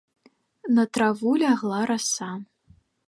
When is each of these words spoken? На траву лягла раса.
На 0.77 0.85
траву 0.93 1.35
лягла 1.41 1.85
раса. 1.91 2.31